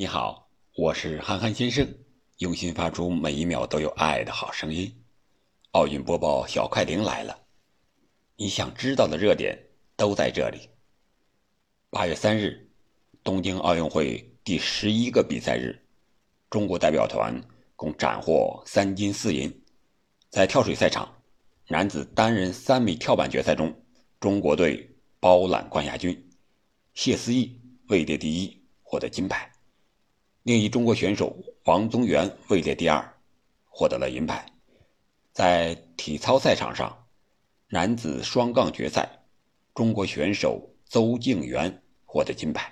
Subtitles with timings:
[0.00, 1.84] 你好，我是憨憨先生，
[2.36, 5.02] 用心发出每一秒都有爱的好声音。
[5.72, 7.36] 奥运播报小快灵来了，
[8.36, 9.58] 你想知道的热点
[9.96, 10.70] 都在这里。
[11.90, 12.70] 八月三日，
[13.24, 15.76] 东京奥运会第十一个比赛日，
[16.48, 17.34] 中国代表团
[17.74, 19.52] 共斩获三金四银。
[20.30, 21.12] 在跳水赛场，
[21.66, 23.74] 男子单人三米跳板决赛中，
[24.20, 26.30] 中国队包揽冠亚军，
[26.94, 29.50] 谢思义位列第一，获得金牌。
[30.44, 33.14] 另一中国选手王宗源位列第二，
[33.66, 34.46] 获得了银牌。
[35.32, 37.06] 在体操赛场上，
[37.68, 39.06] 男子双杠决赛，
[39.74, 42.62] 中国选手邹敬园获得金牌；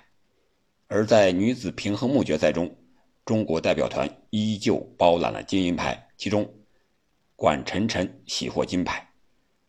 [0.87, 2.75] 而在女子平衡木决赛中，
[3.25, 6.51] 中国代表团依旧包揽了金银牌，其中
[7.35, 9.07] 管晨晨喜获金牌。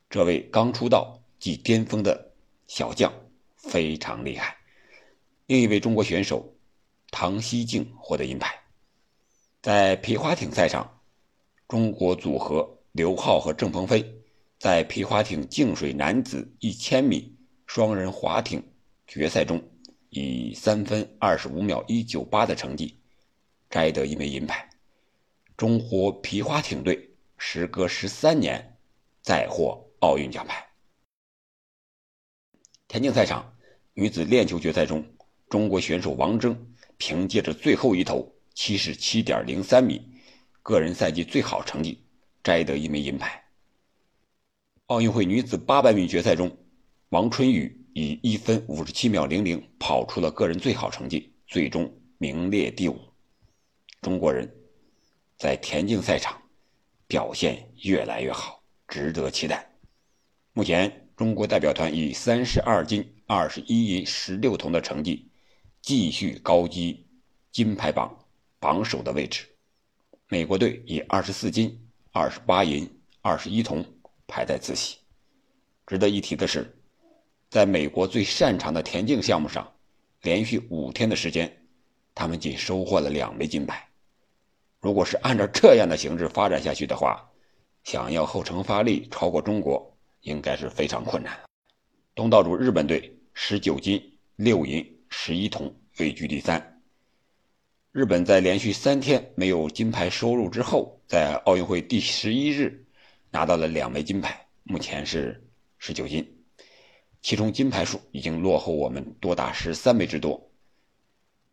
[0.08, 2.32] 这位刚出道即巅峰的
[2.66, 3.12] 小将
[3.56, 4.56] 非常厉害。
[5.46, 6.54] 另一位中国选手。
[7.10, 8.54] 唐西静获得银牌。
[9.60, 11.00] 在皮划艇赛上，
[11.66, 14.22] 中国组合刘浩和郑鹏飞
[14.58, 17.36] 在皮划艇净水男子一千米
[17.66, 18.62] 双人划艇
[19.06, 19.62] 决赛中，
[20.10, 22.98] 以三分二十五秒一九八的成绩
[23.68, 24.68] 摘得一枚银牌。
[25.56, 28.78] 中国皮划艇队时隔十三年
[29.22, 30.64] 再获奥运奖牌。
[32.86, 33.54] 田径赛场，
[33.92, 35.04] 女子链球决赛中，
[35.48, 36.56] 中国选手王峥。
[36.98, 40.02] 凭借着最后一投七十七点零三米，
[40.62, 42.02] 个人赛季最好成绩，
[42.42, 43.42] 摘得一枚银牌。
[44.86, 46.54] 奥运会女子八百米决赛中，
[47.10, 52.98] 王春雨以一分五十七秒零零跑出了个人最好成绩，最终名列第五。
[54.00, 54.52] 中国人，
[55.36, 56.40] 在田径赛场
[57.06, 59.70] 表现越来越好，值得期待。
[60.52, 65.27] 目前，中国代表团以三十二金、二十一银、十六铜的成绩。
[65.88, 67.02] 继续高居
[67.50, 68.14] 金牌榜
[68.60, 69.46] 榜首的位置，
[70.28, 71.80] 美国队以二十四金、
[72.12, 72.86] 二十八银、
[73.22, 73.82] 二十一铜
[74.26, 74.98] 排在次席。
[75.86, 76.78] 值得一提的是，
[77.48, 79.66] 在美国最擅长的田径项目上，
[80.20, 81.50] 连续五天的时间，
[82.14, 83.82] 他们仅收获了两枚金牌。
[84.80, 87.26] 如果是按照这样的形势发展下去的话，
[87.84, 91.34] 想要后程发力超过中国，应该是非常困难。
[92.14, 94.97] 东道主日本队十九金六银。
[95.08, 96.80] 十一铜位居第三。
[97.92, 102.84] 日本在连续三天没有金牌收入之后，在奥运会第十一日
[103.30, 105.42] 拿到了两枚金牌，目前是
[105.78, 106.26] 十九金，
[107.22, 110.50] 其中金牌数已经落后我们多达十三枚之多。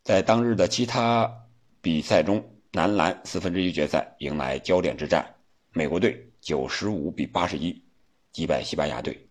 [0.04, 1.48] 在当日的其他
[1.82, 5.26] 比赛中，男篮四分之一决赛迎来焦点之战，
[5.72, 7.82] 美国队九十五比八十一
[8.32, 9.28] 击败西班牙队。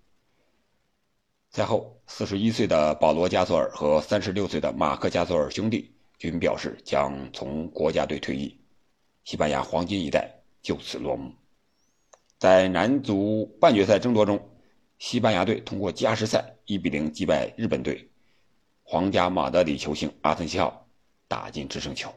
[1.55, 8.59] 赛后，四十一岁的保罗·加索尔和三十六岁的马克·加索尔兄弟均表示将从国家队退役，
[9.23, 10.29] 西班牙黄金一代
[10.63, 11.31] 就此落幕。
[12.41, 14.51] 在男足半决赛争夺中，
[14.99, 18.11] 西班牙队通过加时赛一比零击败日本队，
[18.83, 20.89] 皇家马德里球星阿森西奥
[21.29, 22.13] 打进制胜球。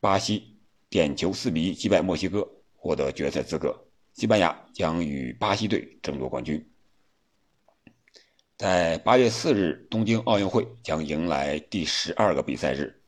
[0.00, 0.56] 巴西
[0.88, 3.78] 点球四比一击败墨西哥，获得决赛资格。
[4.14, 6.66] 西班牙将与巴西队争夺冠军。
[8.56, 13.02] 在八月四日，东京奥运会将迎来第十二个比赛日。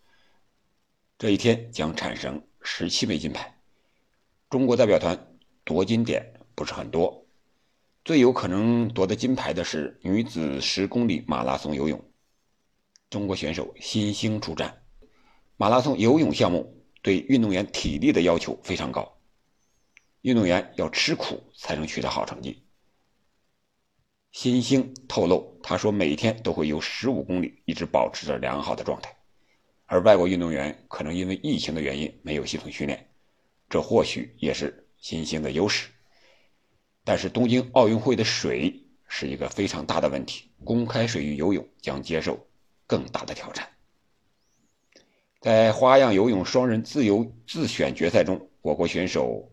[1.16, 3.58] 这一天将产生十七枚金牌。
[4.50, 6.22] 中国代表团夺金点
[6.54, 7.26] 不是很多，
[8.04, 11.98] 最有可能夺得金牌的是女子十公里马拉松游泳。
[13.08, 14.82] 中国选手新星出战。
[15.56, 19.18] 马拉松游泳项目对运动员体力的要求非常高，
[20.20, 22.62] 运动员要吃苦才能取得好成绩。
[24.30, 29.16] 新星透露，他说每天都会游十五公里，一直保持着良好的状态。
[29.86, 33.08] 而外国运动员可能因为疫情的原因没有系统训练，
[33.70, 35.88] 这或许也是新星的优势。
[37.04, 42.46] 但是东京奥运会的水是一个非常大的问题，公开水域游泳将接受
[42.86, 43.66] 更大的挑战。
[45.40, 49.50] 在花样游泳双人自由自选决赛中，我国选手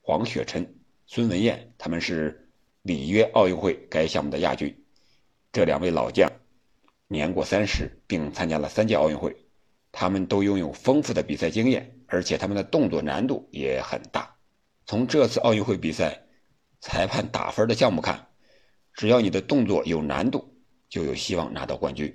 [0.00, 0.74] 黄雪辰、
[1.06, 2.40] 孙文燕他们是。
[2.84, 4.84] 里约奥运会该项目的亚军，
[5.50, 6.30] 这两位老将
[7.08, 9.34] 年过三十，并参加了三届奥运会，
[9.90, 14.36] 他们都拥有丰富的比赛经验，而且他们的动作难度也很大。
[14.84, 16.26] 从这次奥运会比赛
[16.78, 18.28] 裁判打分的项目看，
[18.92, 20.54] 只要你的动作有难度，
[20.90, 22.06] 就有希望拿到冠军；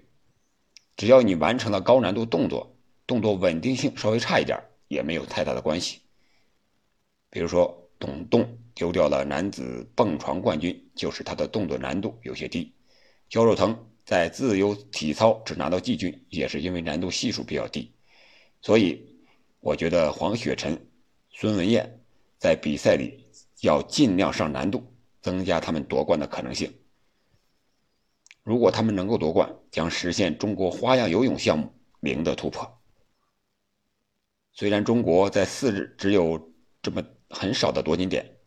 [0.95, 2.77] 只要你完成了高难度动作，
[3.07, 5.99] 动作稳定性稍微差一点，也没有太大的关系。
[7.31, 8.58] 比如说董栋。
[8.79, 12.73] 丢掉了男子蹦床冠军，就是他的动作难度有些低。
[13.27, 17.93] 焦若腾在自由体操只拿到季军，也是因为难度系数比较低。
[18.61, 19.05] 所以，
[19.59, 20.89] 我觉得黄雪辰、
[21.29, 21.99] 孙文艳
[22.37, 23.25] 在比赛里
[23.63, 24.81] 要尽量上难度，
[25.21, 26.73] 增加他们夺冠的可能性。
[28.43, 32.79] 如果他们能够夺冠，将实现中国花样游泳项目零的突破。
[34.53, 38.38] 虽然中国在四日只有这么很少的夺金点，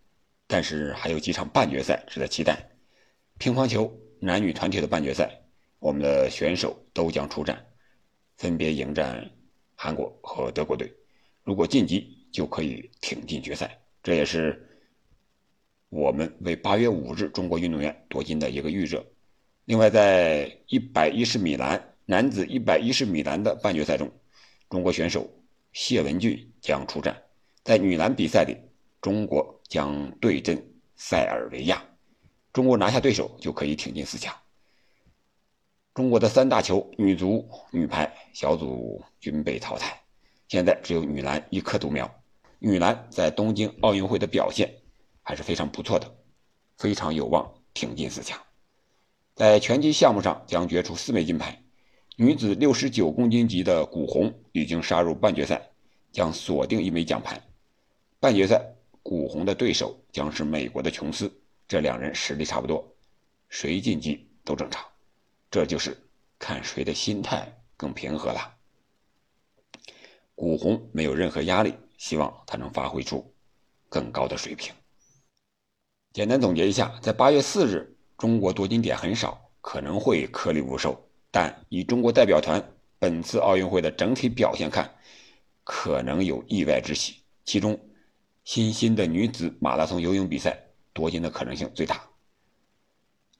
[0.52, 2.68] 但是还有几场半决赛值得期待。
[3.38, 3.90] 乒乓球
[4.20, 5.40] 男女团体的半决赛，
[5.78, 7.64] 我们的选手都将出战，
[8.36, 9.30] 分别迎战
[9.74, 10.92] 韩国和德国队。
[11.42, 13.80] 如果晋级，就可以挺进决赛。
[14.02, 14.62] 这也是
[15.88, 19.02] 我们为八月五日中国运动员夺金的一个预热。
[19.64, 24.12] 另外，在一百一十米栏男子一百一十米栏的半决赛中，
[24.68, 25.26] 中国选手
[25.72, 27.16] 谢文俊将出战。
[27.64, 28.54] 在女篮比赛里，
[29.00, 30.62] 中国将对阵
[30.96, 31.82] 塞尔维亚。
[32.52, 34.36] 中国拿下对手就可以挺进四强。
[35.94, 39.98] 中国的三大球女足、女排小组均被淘汰，
[40.46, 42.22] 现在只有女篮一颗独苗。
[42.58, 44.70] 女篮在东京奥运会的表现
[45.22, 46.14] 还是非常不错的，
[46.76, 48.38] 非常有望挺进四强。
[49.34, 51.62] 在拳击项目上将决出四枚金牌，
[52.16, 55.70] 女子六十九公斤级的古红已经杀入半决赛，
[56.12, 57.40] 将锁定一枚奖牌。
[58.20, 58.74] 半决赛，
[59.12, 61.30] 古红的对手将是美国的琼斯。
[61.68, 62.82] 这两人实力差不多，
[63.50, 64.82] 谁晋级都正常，
[65.50, 65.94] 这就是
[66.38, 68.54] 看谁的心态更平和了。
[70.34, 73.30] 古红没有任何压力，希望他能发挥出
[73.90, 74.72] 更高的水平。
[76.14, 80.98] 简单总结一下，在八月四日，中国夺金点很少，可能会颗粒无收，
[81.30, 82.66] 但以中国代表团
[82.98, 84.90] 本次奥运会的整体表现看，
[85.64, 87.16] 可能有意外之喜。
[87.44, 87.78] 其中，
[88.44, 90.58] 新兴的女子马拉松游泳比赛。
[90.94, 92.06] 夺金的可能性最大。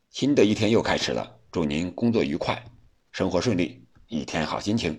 [0.09, 2.65] 新的一天又开始了，祝您工作愉快，
[3.11, 4.99] 生活顺利，一天好心情。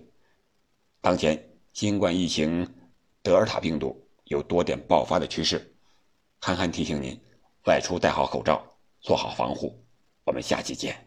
[1.02, 2.72] 当前新冠疫情
[3.24, 5.76] 德尔塔病毒有多点爆发的趋势，
[6.40, 7.20] 憨憨提醒您
[7.66, 8.64] 外出戴好口罩，
[9.02, 9.84] 做好防护。
[10.24, 11.03] 我们下期见。